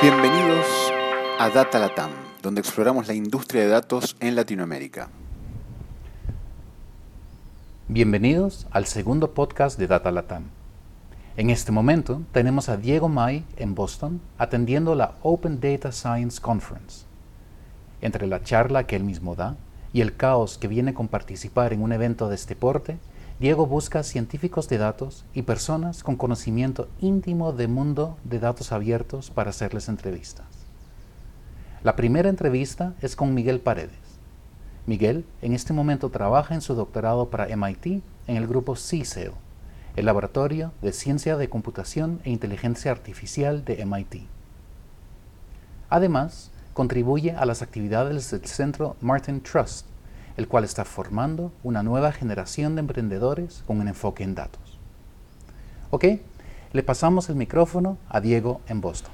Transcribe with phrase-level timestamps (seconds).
[0.00, 0.92] Bienvenidos
[1.40, 5.08] a Data Latam, donde exploramos la industria de datos en Latinoamérica.
[7.88, 10.44] Bienvenidos al segundo podcast de Data Latam.
[11.36, 17.04] En este momento tenemos a Diego May en Boston atendiendo la Open Data Science Conference.
[18.00, 19.56] Entre la charla que él mismo da
[19.92, 22.98] y el caos que viene con participar en un evento de este porte,
[23.40, 29.30] Diego busca científicos de datos y personas con conocimiento íntimo del mundo de datos abiertos
[29.30, 30.46] para hacerles entrevistas.
[31.84, 33.92] La primera entrevista es con Miguel Paredes.
[34.86, 39.30] Miguel en este momento trabaja en su doctorado para MIT en el grupo CSAIL,
[39.94, 44.26] el Laboratorio de Ciencia de Computación e Inteligencia Artificial de MIT.
[45.90, 49.86] Además, contribuye a las actividades del Centro Martin Trust,
[50.38, 54.78] el cual está formando una nueva generación de emprendedores con un enfoque en datos.
[55.90, 56.04] Ok,
[56.72, 59.10] le pasamos el micrófono a Diego en Boston.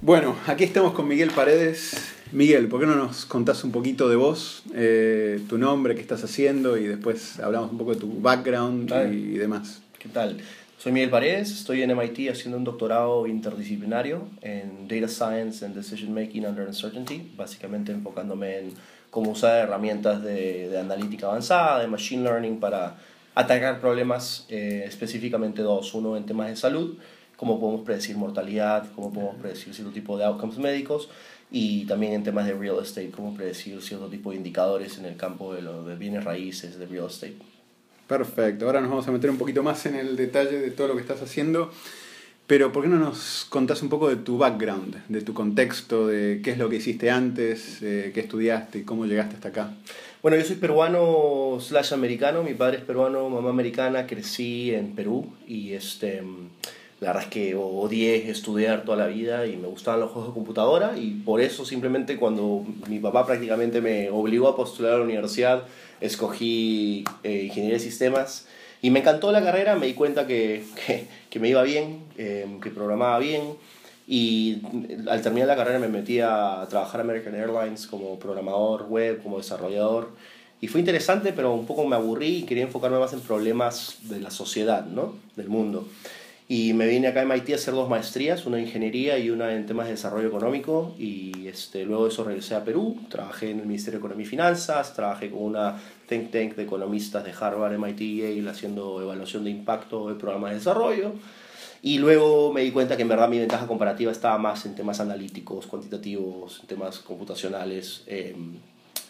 [0.00, 2.14] Bueno, aquí estamos con Miguel Paredes.
[2.30, 6.22] Miguel, ¿por qué no nos contás un poquito de vos, eh, tu nombre, qué estás
[6.22, 9.82] haciendo y después hablamos un poco de tu background y demás?
[9.98, 10.38] ¿Qué tal?
[10.78, 16.14] Soy Miguel Paredes, estoy en MIT haciendo un doctorado interdisciplinario en Data Science and Decision
[16.14, 18.72] Making Under Uncertainty, básicamente enfocándome en
[19.12, 22.96] cómo usar herramientas de, de analítica avanzada, de Machine Learning para
[23.34, 25.92] atacar problemas eh, específicamente dos.
[25.92, 26.96] Uno en temas de salud,
[27.36, 31.10] cómo podemos predecir mortalidad, cómo podemos predecir cierto tipo de outcomes médicos
[31.50, 35.18] y también en temas de real estate, cómo predecir cierto tipo de indicadores en el
[35.18, 37.36] campo de, los de bienes raíces, de real estate.
[38.08, 40.94] Perfecto, ahora nos vamos a meter un poquito más en el detalle de todo lo
[40.94, 41.70] que estás haciendo,
[42.52, 46.42] pero ¿por qué no nos contás un poco de tu background, de tu contexto, de
[46.44, 49.74] qué es lo que hiciste antes, eh, qué estudiaste y cómo llegaste hasta acá?
[50.20, 55.32] Bueno, yo soy peruano slash americano, mi padre es peruano, mamá americana, crecí en Perú
[55.48, 56.22] y este,
[57.00, 60.34] la verdad es que odié estudiar toda la vida y me gustaban los juegos de
[60.34, 60.92] computadora.
[60.98, 65.62] Y por eso simplemente cuando mi papá prácticamente me obligó a postular a la universidad,
[66.02, 68.46] escogí eh, ingeniería de sistemas
[68.82, 72.46] y me encantó la carrera, me di cuenta que, que, que me iba bien, eh,
[72.60, 73.54] que programaba bien
[74.06, 74.60] y
[75.08, 79.38] al terminar la carrera me metí a trabajar en American Airlines como programador web, como
[79.38, 80.10] desarrollador
[80.60, 84.18] y fue interesante pero un poco me aburrí y quería enfocarme más en problemas de
[84.20, 85.14] la sociedad, ¿no?
[85.36, 85.86] del mundo.
[86.54, 89.54] Y me vine acá a MIT a hacer dos maestrías, una en ingeniería y una
[89.54, 90.94] en temas de desarrollo económico.
[90.98, 94.28] Y este, luego de eso regresé a Perú, trabajé en el Ministerio de Economía y
[94.28, 99.44] Finanzas, trabajé con una think tank de economistas de Harvard, MIT y Yale haciendo evaluación
[99.44, 101.14] de impacto de programas de desarrollo.
[101.80, 105.00] Y luego me di cuenta que en verdad mi ventaja comparativa estaba más en temas
[105.00, 108.02] analíticos, cuantitativos, en temas computacionales.
[108.06, 108.36] Eh,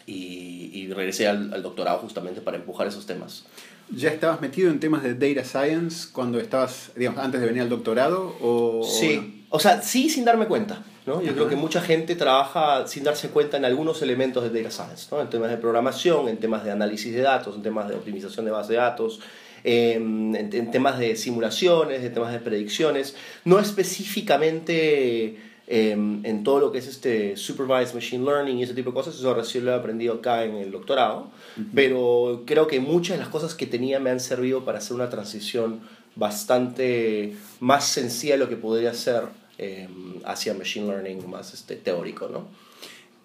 [0.05, 3.45] y, y, regresé al, al doctorado justamente para empujar esos temas.
[3.89, 7.69] ¿Ya estabas metido en temas de data science cuando estabas, digamos, antes de venir al
[7.69, 8.35] doctorado?
[8.41, 10.83] O, sí, o, sea, sí sin darme cuenta.
[11.05, 11.21] ¿no?
[11.21, 15.07] Yo creo que mucha gente trabaja sin darse cuenta en algunos elementos de data science,
[15.11, 15.21] ¿no?
[15.21, 18.51] en temas de programación, en temas de análisis de datos, en temas de optimización de
[18.51, 19.19] base de datos,
[19.65, 25.37] en, en, en temas de simulaciones, en temas de predicciones, no específicamente
[25.67, 29.33] en todo lo que es este supervised machine learning y ese tipo de cosas, eso
[29.33, 31.31] recién lo he aprendido acá en el doctorado,
[31.73, 35.09] pero creo que muchas de las cosas que tenía me han servido para hacer una
[35.09, 35.81] transición
[36.15, 39.23] bastante más sencilla de lo que podría ser
[39.57, 39.87] eh,
[40.25, 42.47] hacia machine learning más este, teórico, ¿no?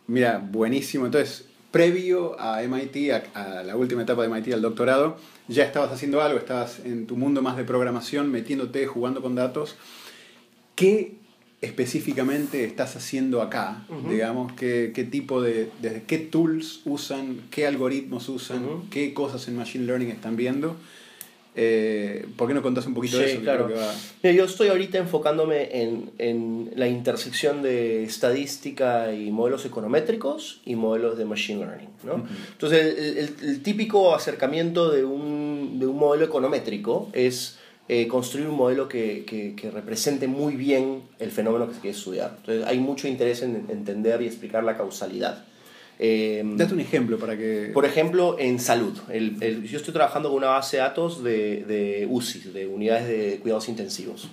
[0.07, 1.07] Mira, buenísimo.
[1.07, 5.17] Entonces, previo a MIT, a, a, la última etapa de MIT, al doctorado,
[5.49, 9.77] ya estabas haciendo algo, estabas en tu mundo más de programación, metiéndote, jugando con datos.
[10.75, 11.18] ¿Qué
[11.61, 13.85] específicamente estás haciendo acá?
[13.89, 14.11] Uh -huh.
[14.11, 18.89] Digamos, ¿qué, qué tipo de, de, qué tools usan, qué algoritmos usan, uh -huh.
[18.91, 20.77] qué cosas en Machine Learning están viendo?
[21.61, 23.41] Eh, ¿Por qué no contás un poquito sí, de eso?
[23.41, 23.67] Claro.
[23.67, 23.93] Que va...
[24.23, 30.77] Mira, yo estoy ahorita enfocándome en, en, la intersección de estadística y modelos econométricos y
[30.77, 31.89] modelos de machine learning.
[32.05, 32.15] ¿no?
[32.15, 32.53] Uh -huh.
[32.53, 37.59] Entonces, el, el, el, típico acercamiento de un, de un modelo econométrico es
[37.89, 41.97] eh, construir un modelo que, que, que, represente muy bien el fenómeno que se quiere
[41.97, 42.35] estudiar.
[42.37, 45.45] Entonces, hay mucho interés en entender y explicar la causalidad.
[45.99, 47.71] Eh, Date un ejemplo para que...
[47.73, 48.97] Por ejemplo, en salud.
[49.11, 53.09] El, el, yo estoy trabajando con una base de datos de, de UCI, de unidades
[53.09, 54.29] de cuidados intensivos.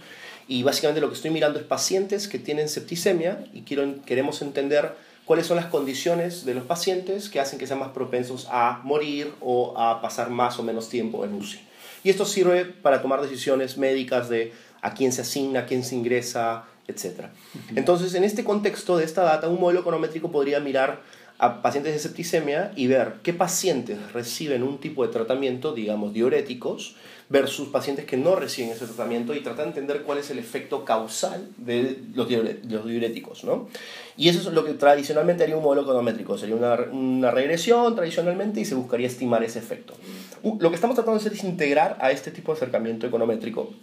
[0.47, 4.93] Y básicamente lo que estoy mirando es pacientes que tienen septicemia y quiero, queremos entender
[5.25, 9.31] cuáles son las condiciones de los pacientes que hacen que sean más propensos a morir
[9.41, 11.59] o a pasar más o menos tiempo en UCI.
[12.05, 14.53] Y esto sirve para tomar decisiones médicas de
[14.83, 17.29] a quién se asigna, a quién se ingresa, etc.
[17.75, 21.01] Entonces, en este contexto de esta data, un modelo econométrico podría mirar
[21.37, 26.95] a pacientes de septicemia y ver qué pacientes reciben un tipo de tratamiento, digamos, diuréticos,
[27.27, 30.85] versus pacientes que no reciben ese tratamiento y tratar de entender cuál es el efecto
[30.85, 33.43] causal de los, diuréticos.
[33.43, 33.67] ¿no?
[34.15, 38.59] Y eso es lo que tradicionalmente haría un modelo econométrico, sería una, una regresión tradicionalmente
[38.59, 39.95] y se buscaría estimar ese efecto.
[40.43, 43.73] Lo que estamos tratando de hacer es integrar a este tipo de acercamiento econométrico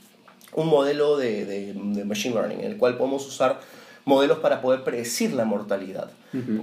[0.55, 3.61] un modelo de, de, de machine learning en el cual podemos usar
[4.05, 6.11] modelos para poder predecir la mortalidad.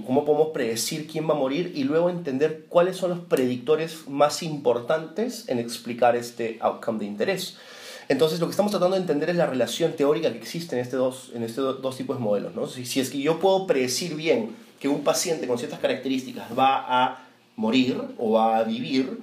[0.04, 4.42] Cómo podemos predecir quién va a morir y luego entender cuáles son los predictores más
[4.42, 7.56] importantes en explicar este outcome de interés.
[8.08, 10.96] Entonces, lo que estamos tratando de entender es la relación teórica que existe en, este
[10.96, 12.56] dos, en estos dos tipos de modelos.
[12.56, 12.66] ¿no?
[12.66, 16.84] Si, si es que yo puedo predecir bien que un paciente con ciertas características va
[16.88, 19.20] a morir o va a vivir,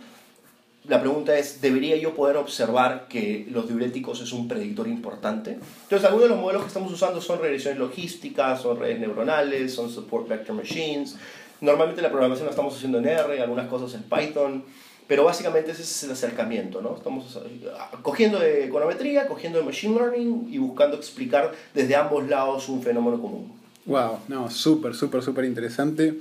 [0.87, 5.59] la pregunta es, ¿debería yo poder observar que los diuréticos es un predictor importante?
[5.83, 9.89] Entonces, algunos de los modelos que estamos usando son regresiones logísticas, son redes neuronales, son
[9.89, 11.17] support vector machines.
[11.59, 14.63] Normalmente la programación la estamos haciendo en R, algunas cosas en Python,
[15.07, 16.95] pero básicamente ese es el acercamiento, ¿no?
[16.95, 17.69] Estamos eh,
[18.01, 23.21] cogiendo de econometría, cogiendo de machine learning y buscando explicar desde ambos lados un fenómeno
[23.21, 23.53] común.
[23.85, 26.17] Wow, no, súper, súper, súper interesante.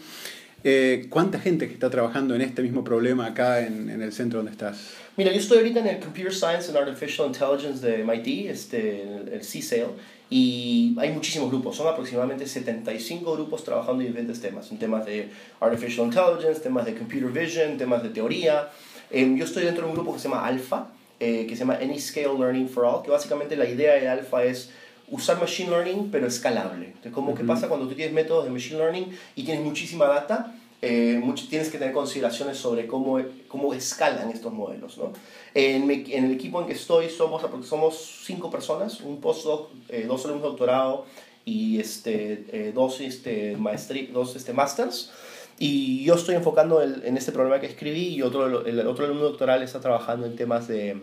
[0.69, 4.41] Eh, ¿Cuánta gente que está trabajando en este mismo problema acá en, en, el centro
[4.41, 4.95] donde estás?
[5.17, 9.29] Mira, yo estoy ahorita en el Computer Science and Artificial Intelligence de MIT, este, el,
[9.29, 9.91] el CSAIL,
[10.29, 15.29] y hay muchísimos grupos, son aproximadamente 75 grupos trabajando en diferentes temas, en temas de
[15.61, 18.69] Artificial Intelligence, temas de Computer Vision, temas de teoría.
[19.13, 20.89] Eh, yo estoy dentro de un grupo que se llama ALPHA,
[21.21, 24.43] eh, que se llama Any Scale Learning for All, que básicamente la idea de ALPHA
[24.43, 24.71] es
[25.09, 26.87] usar Machine Learning, pero escalable.
[26.87, 30.55] Entonces, como que pasa cuando tú tienes métodos de Machine Learning y tienes muchísima data,
[30.83, 33.19] eh, mucho, tienes que tener consideraciones sobre cómo,
[33.49, 34.99] cómo escalan estos modelos.
[34.99, 35.13] ¿no?
[35.55, 40.25] En, en, el equipo en que estoy somos, somos cinco personas, un postdoc, eh, dos
[40.25, 41.07] alumnos de doctorado
[41.45, 45.13] y este, eh, dos, este, maestri, dos este, masters.
[45.59, 49.25] Y yo estoy enfocando el, en este problema que escribí y otro, el otro alumno
[49.25, 51.01] doctoral está trabajando en temas de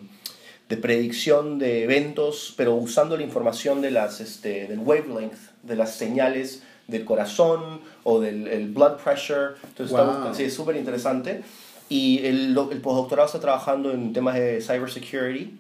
[0.74, 5.94] de predicción de eventos, pero usando la información de las, este, del wavelength, de las
[5.96, 9.52] señales del corazón o del el blood pressure.
[9.68, 10.34] Entonces, wow.
[10.34, 11.44] sí, es súper interesante.
[11.90, 15.60] Y el, el postdoctorado está trabajando en temas de cybersecurity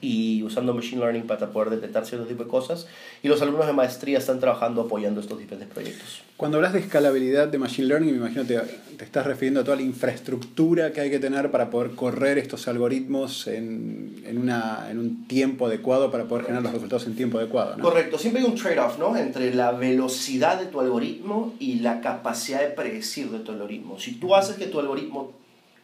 [0.00, 2.86] y usando Machine Learning para poder detectar cierto tipo de cosas.
[3.22, 6.22] Y los alumnos de maestría están trabajando apoyando estos diferentes proyectos.
[6.36, 8.58] Cuando hablas de escalabilidad de Machine Learning, me imagino te,
[8.96, 12.68] te estás refiriendo a toda la infraestructura que hay que tener para poder correr estos
[12.68, 17.38] algoritmos en, en, una, en un tiempo adecuado para poder generar los resultados en tiempo
[17.38, 17.76] adecuado.
[17.76, 17.82] ¿no?
[17.82, 19.16] Correcto, siempre hay un trade-off ¿no?
[19.16, 23.98] entre la velocidad de tu algoritmo y la capacidad de predecir de tu algoritmo.
[23.98, 25.32] Si tú haces que tu algoritmo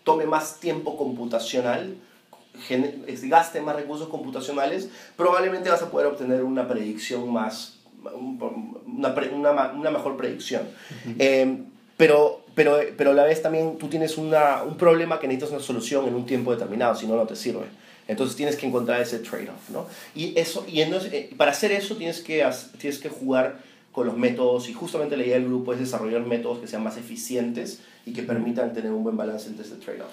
[0.05, 1.97] tome más tiempo computacional,
[3.29, 7.79] gaste más recursos computacionales, probablemente vas a poder obtener una predicción más,
[8.15, 10.63] una, una, una mejor predicción.
[11.19, 11.63] eh,
[11.97, 15.61] pero, pero, pero a la vez también tú tienes una, un problema que necesitas una
[15.61, 17.67] solución en un tiempo determinado, si no, no te sirve.
[18.09, 19.87] Entonces tienes que encontrar ese trade-off, ¿no?
[20.15, 22.49] Y, eso, y entonces, eh, para hacer eso tienes que,
[22.79, 23.61] tienes que jugar
[23.91, 26.99] con los métodos y justamente la idea del grupo es desarrollar métodos que sean más
[26.99, 30.13] eficientes y que permitan tener un buen balance entre este trade-off.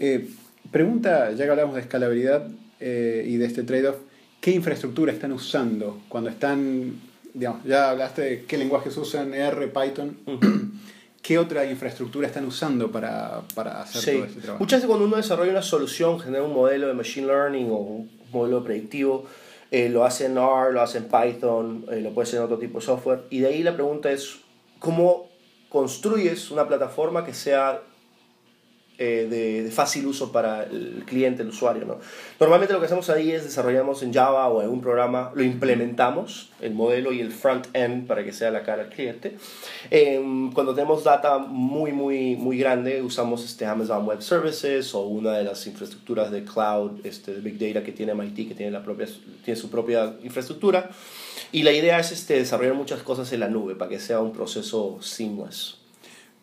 [0.00, 0.28] Eh,
[0.70, 2.46] Pregunta, ya que hablamos de escalabilidad
[2.80, 3.96] eh, y de este trade-off,
[4.40, 7.00] ¿qué infraestructura están usando cuando están,
[7.32, 10.18] digamos, ya hablaste de qué lenguajes usan, R, Python?
[11.22, 14.12] ¿Qué otra infraestructura están usando para, para hacer sí.
[14.12, 14.62] todo este trabajo?
[14.62, 18.10] Muchas veces cuando uno desarrolla una solución, genera un modelo de Machine Learning o un
[18.32, 19.26] modelo predictivo,
[19.70, 22.58] eh, lo hace en R, lo hace en Python, eh, lo puede hacer en otro
[22.58, 23.20] tipo de software.
[23.30, 24.36] Y de ahí la pregunta es,
[24.78, 25.28] ¿cómo
[25.68, 27.82] construyes una plataforma que sea
[29.00, 31.84] eh, de, fácil uso para el cliente, el usuario.
[31.84, 31.98] ¿no?
[32.40, 36.50] Normalmente lo que hacemos ahí es desarrollamos en Java o en un programa, lo implementamos,
[36.60, 39.36] el modelo y el front-end para que sea la cara al cliente.
[39.92, 40.20] Eh,
[40.52, 45.44] cuando tenemos data muy, muy, muy grande, usamos este Amazon Web Services o una de
[45.44, 49.06] las infraestructuras de cloud, este, de Big Data que tiene MIT, que tiene, la propia,
[49.44, 50.90] tiene su propia infraestructura.
[51.52, 54.32] Y la idea es este, desarrollar muchas cosas en la nube para que sea un
[54.32, 55.78] proceso seamless.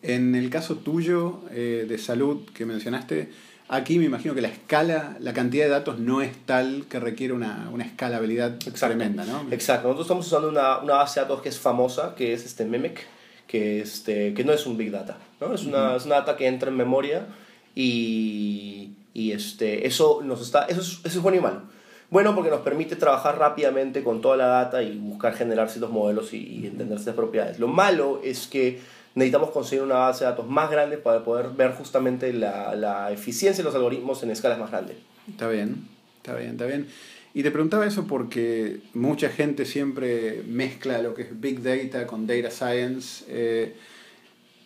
[0.06, 3.28] En el caso tuyo eh, de salud que mencionaste,
[3.68, 7.32] aquí me imagino que la escala, la cantidad de datos no es tal que requiere
[7.32, 8.86] una, una escalabilidad Exacto.
[8.86, 9.48] tremenda, ¿no?
[9.50, 9.88] Exacto.
[9.88, 13.00] Nosotros estamos usando una, una, base de datos que es famosa, que es este Mimic,
[13.48, 15.52] que, este, que no es un Big Data, ¿no?
[15.52, 15.96] Es una, uh -huh.
[15.96, 17.26] es una data que entra en memoria
[17.74, 21.62] y, y este, eso, nos está, eso, es, eso es bueno y malo.
[22.10, 26.32] Bueno, porque nos permite trabajar rápidamente con toda la data y buscar generar ciertos modelos
[26.32, 27.58] y, y entender ciertas propiedades.
[27.58, 28.78] Lo malo es que
[29.16, 33.64] necesitamos conseguir una base de datos más grande para poder ver justamente la, la, eficiencia
[33.64, 34.98] de los algoritmos en escalas más grandes.
[35.28, 36.86] Está bien, está bien, está bien.
[37.34, 42.26] Y te preguntaba eso porque mucha gente siempre mezcla lo que es Big Data con
[42.26, 43.24] Data Science.
[43.28, 43.74] Eh,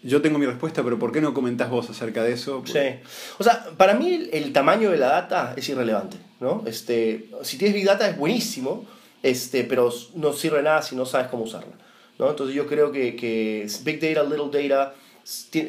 [0.03, 2.63] yo tengo mi respuesta, pero ¿por qué no comentás vos acerca de eso?
[2.67, 2.79] Sí.
[3.39, 6.65] O sea, para mí el, el, tamaño de la data es irrelevante, ¿no?
[6.67, 8.87] Este, si tienes Big Data es buenísimo,
[9.23, 11.75] este, pero no sirve nada si no sabes cómo usarla,
[12.21, 12.31] ¿no?
[12.31, 14.95] Entonces yo creo que, que Big Data, Little Data,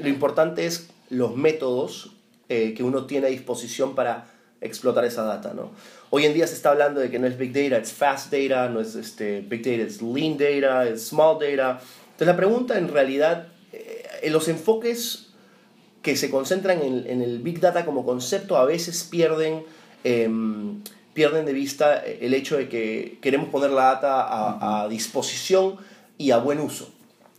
[0.01, 2.11] lo importante es los métodos
[2.49, 4.27] eh, que uno tiene a disposición para
[4.61, 5.71] explotar esa data, ¿no?
[6.11, 8.69] Hoy en día se está hablando de que no es Big Data, es Fast Data,
[8.69, 11.81] no es este, Big Data, es Lean Data, es Small Data.
[12.11, 13.47] Entonces la pregunta en realidad
[14.21, 15.27] en los enfoques
[16.01, 19.63] que se concentran en, el Big Data como concepto a veces pierden,
[20.03, 20.81] em,
[21.13, 25.77] pierden de vista el hecho de que queremos poner la data a, disposición
[26.21, 26.89] y a buen uso.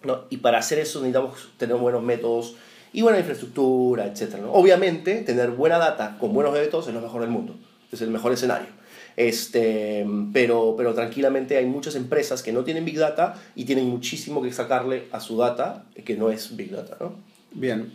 [0.04, 0.24] ¿no?
[0.30, 2.56] Y para hacer eso necesitamos tener buenos métodos
[2.92, 4.36] y buena infraestructura, etc.
[4.50, 7.56] Obviamente, tener buena data con buenos métodos es lo mejor del mundo,
[7.90, 8.68] es el mejor escenario.
[9.16, 14.42] Este, pero, pero tranquilamente hay muchas empresas que no tienen Big Data y tienen muchísimo
[14.42, 16.96] que sacarle a su data que no es Big Data.
[16.98, 17.14] ¿no?
[17.52, 17.92] Bien.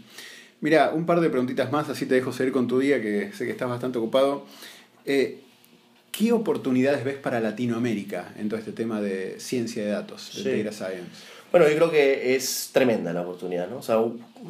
[0.62, 3.46] Mira, un par de preguntitas más, así te dejo seguir con tu día, que sé
[3.46, 4.46] que estás bastante ocupado.
[5.06, 5.42] Eh,
[6.12, 10.76] ¿Qué oportunidades ves para Latinoamérica en todo este tema de ciencia de datos, de data
[10.76, 11.38] science?
[11.52, 13.70] Bueno, yo creo que es tremenda la oportunidad.
[13.70, 13.78] ¿no?
[13.78, 13.98] O sea,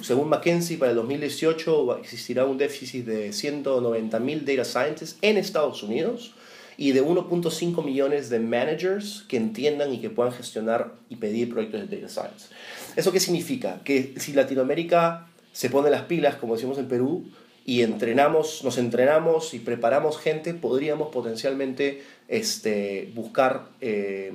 [0.02, 6.34] según McKinsey, para el 2018 existirá un déficit de 190.000 data scientists en Estados Unidos
[6.78, 11.90] y de 1.5 millones de managers que entiendan y que puedan gestionar y pedir proyectos
[11.90, 12.48] de data science.
[12.96, 13.82] ¿Eso qué significa?
[13.84, 17.26] Que si Latinoamérica se pone las pilas, como decimos en Perú,
[17.68, 24.32] y entrenamos, nos entrenamos y preparamos gente, podríamos potencialmente este, buscar eh,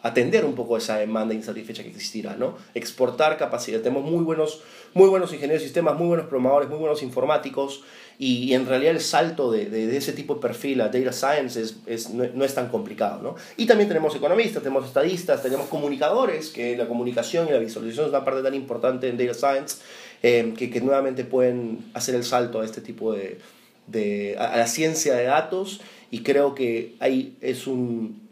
[0.00, 2.56] atender un poco esa demanda insatisfecha que existirá, ¿no?
[2.72, 3.80] Exportar capacidad.
[3.80, 4.62] Tenemos muy buenos,
[4.94, 7.84] muy buenos ingenieros de sistemas, muy buenos programadores, muy buenos informáticos,
[8.18, 11.76] y, en realidad el salto de, de, ese tipo de perfil a data science es,
[11.84, 13.34] es, no, es tan complicado, ¿no?
[13.58, 18.10] Y también tenemos economistas, tenemos estadistas, tenemos comunicadores, que la comunicación y la visualización es
[18.10, 19.82] una parte tan importante en data science,
[20.22, 23.38] eh, que, que, nuevamente pueden hacer el salto a este tipo de,
[23.86, 25.80] de a la ciencia de datos,
[26.10, 28.28] y creo que ahí es un,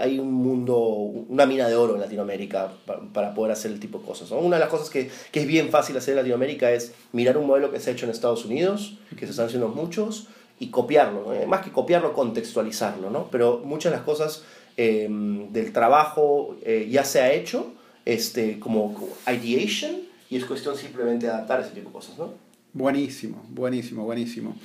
[0.00, 2.72] hay un mundo, una mina de oro en Latinoamérica
[3.12, 4.30] para, poder hacer el tipo de cosas.
[4.30, 7.46] Una de las cosas que, que, es bien fácil hacer en Latinoamérica es mirar un
[7.46, 10.28] modelo que se ha hecho en Estados Unidos, que se están haciendo muchos,
[10.58, 11.34] y copiarlo.
[11.46, 13.10] Más que copiarlo, contextualizarlo.
[13.10, 13.28] ¿no?
[13.30, 14.42] Pero muchas de las cosas
[14.76, 17.72] eh, del trabajo eh, ya se ha hecho
[18.04, 18.94] este, como
[19.26, 22.18] ideation y es cuestión simplemente de adaptar ese tipo de cosas.
[22.18, 22.34] ¿no?
[22.72, 24.56] Buenísimo, buenísimo, buenísimo.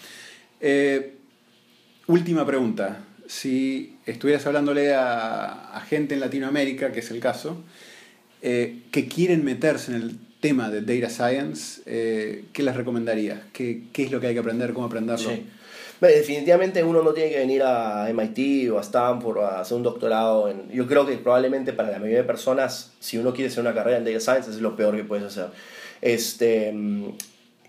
[0.60, 1.15] Eh,
[2.08, 7.63] última pregunta si estuvieras hablándole a, gente en Latinoamérica, que es el caso,
[8.41, 13.39] eh, que quieren meterse en el tema de data science, eh, ¿qué les recomendarías?
[13.53, 14.74] ¿Qué, ¿Qué, es lo que hay que aprender?
[14.74, 15.30] ¿Cómo aprenderlo?
[15.30, 15.46] Sí.
[16.08, 20.50] Definitivamente uno no tiene que venir a MIT o a Stanford a hacer un doctorado.
[20.50, 23.74] En, yo creo que probablemente para la mayoría de personas, si uno quiere hacer una
[23.74, 25.48] carrera en data science, es lo peor que puedes hacer.
[26.01, 26.74] Este,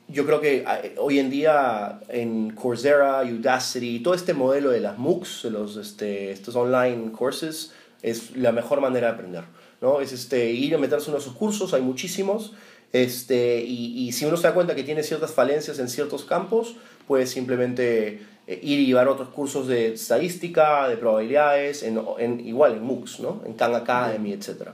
[0.08, 4.98] yo creo que ah, hoy en día en Coursera, Udacity, todo este modelo de las
[4.98, 7.72] MOOCs, de los, este, estos online courses,
[8.02, 9.44] es la mejor manera de aprender.
[9.82, 10.00] ¿no?
[10.00, 12.52] Es este, ir a meterse en esos cursos, hay muchísimos,
[12.92, 16.76] este, y, y, si uno se da cuenta que tiene ciertas falencias en ciertos campos,
[17.12, 22.72] puede simplemente eh, ir y llevar otros cursos de estadística, de probabilidades, en, en igual
[22.72, 23.42] en MOOCs, ¿no?
[23.44, 24.70] en Khan Academy, etc.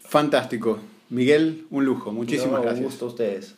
[0.00, 0.78] Fantástico.
[1.10, 2.10] Miguel, un lujo.
[2.10, 2.78] Muchísimas gracias.
[2.78, 3.54] Un gusto a ustedes.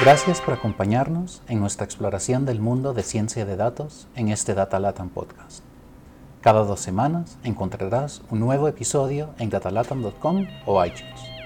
[0.00, 4.80] Gracias por acompañarnos en nuestra exploración del mundo de ciencia de datos en este Data
[4.80, 5.62] Latam podcast.
[6.40, 11.39] Cada dos semanas encontrarás un nuevo episodio en datalatam.com o iTunes.